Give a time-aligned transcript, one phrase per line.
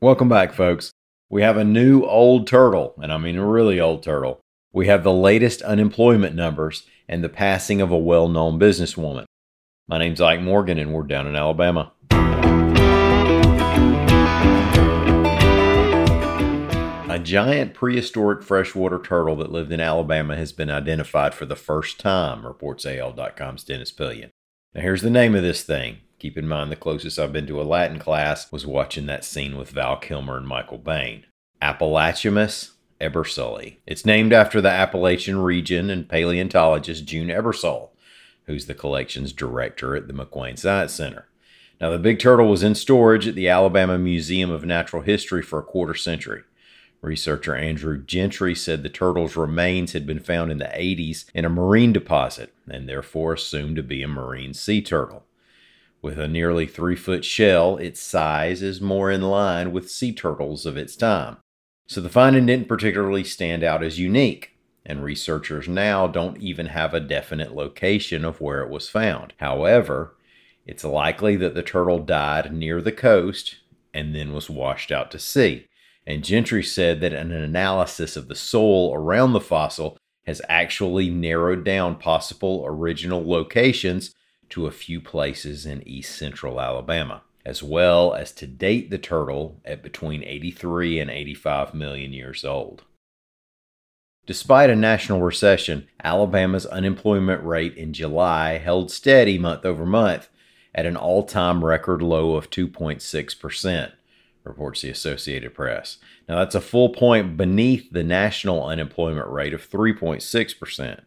[0.00, 0.92] Welcome back, folks.
[1.28, 4.38] We have a new old turtle, and I mean a really old turtle.
[4.72, 9.24] We have the latest unemployment numbers and the passing of a well known businesswoman.
[9.88, 11.90] My name's Ike Morgan, and we're down in Alabama.
[17.10, 21.98] A giant prehistoric freshwater turtle that lived in Alabama has been identified for the first
[21.98, 24.30] time, reports AL.com's Dennis Pillion.
[24.74, 27.60] Now, here's the name of this thing Keep in mind, the closest I've been to
[27.60, 31.22] a Latin class was watching that scene with Val Kilmer and Michael Biehn.
[31.62, 33.76] Appalachemys ebersolei.
[33.86, 37.90] It's named after the Appalachian region and paleontologist June Ebersole,
[38.46, 41.28] who's the collection's director at the McWane Science Center.
[41.80, 45.60] Now, the big turtle was in storage at the Alabama Museum of Natural History for
[45.60, 46.42] a quarter century.
[47.00, 51.50] Researcher Andrew Gentry said the turtle's remains had been found in the 80s in a
[51.50, 55.24] marine deposit and therefore assumed to be a marine sea turtle.
[56.02, 60.66] With a nearly three foot shell, its size is more in line with sea turtles
[60.66, 61.38] of its time.
[61.86, 66.94] So the finding didn't particularly stand out as unique, and researchers now don't even have
[66.94, 69.32] a definite location of where it was found.
[69.38, 70.16] However,
[70.66, 73.56] it's likely that the turtle died near the coast
[73.94, 75.66] and then was washed out to sea.
[76.08, 81.64] And Gentry said that an analysis of the soil around the fossil has actually narrowed
[81.64, 84.14] down possible original locations
[84.48, 89.60] to a few places in east central Alabama, as well as to date the turtle
[89.66, 92.84] at between 83 and 85 million years old.
[94.24, 100.30] Despite a national recession, Alabama's unemployment rate in July held steady month over month
[100.74, 103.92] at an all time record low of 2.6%,
[104.44, 105.98] reports the Associated Press.
[106.28, 111.00] Now, that's a full point beneath the national unemployment rate of 3.6%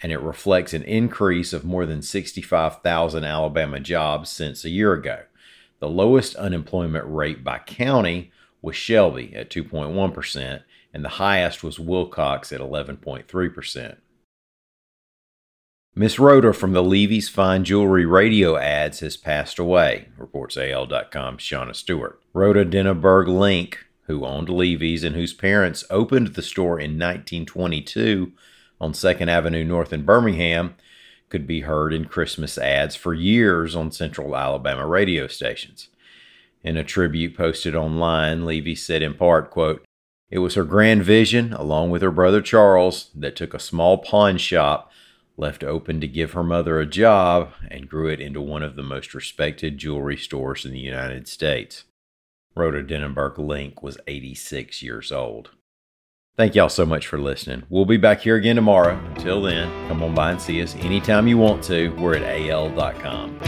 [0.00, 5.22] and it reflects an increase of more than 65,000 Alabama jobs since a year ago.
[5.80, 12.52] The lowest unemployment rate by county was Shelby at 2.1%, and the highest was Wilcox
[12.52, 13.96] at 11.3%.
[15.98, 21.74] Miss Rhoda from the Levy's Fine Jewelry radio ads has passed away, reports AL.com's Shauna
[21.74, 22.22] Stewart.
[22.32, 28.30] Rhoda Denenberg Link, who owned Levy's and whose parents opened the store in 1922,
[28.80, 30.76] on 2nd Avenue North in Birmingham
[31.30, 35.88] could be heard in Christmas ads for years on Central Alabama radio stations.
[36.62, 39.84] In a tribute posted online, Levy said in part, quote,
[40.30, 44.38] It was her grand vision, along with her brother Charles, that took a small pawn
[44.38, 44.92] shop
[45.38, 48.82] left open to give her mother a job and grew it into one of the
[48.82, 51.84] most respected jewelry stores in the United States.
[52.54, 55.50] Rhoda Denenberg Link was 86 years old.
[56.36, 57.64] Thank y'all so much for listening.
[57.68, 58.96] We'll be back here again tomorrow.
[59.14, 61.88] Until then, come on by and see us anytime you want to.
[61.96, 63.38] We're at al.com.